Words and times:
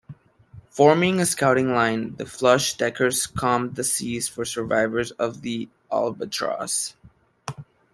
Forming 0.71 1.19
a 1.19 1.27
scouting 1.27 1.73
line, 1.75 2.15
the 2.15 2.25
flush-deckers 2.25 3.27
combed 3.27 3.75
the 3.75 3.83
seas 3.83 4.27
for 4.27 4.45
survivors 4.45 5.11
of 5.11 5.43
the 5.43 5.69
"Albatross". 5.91 6.95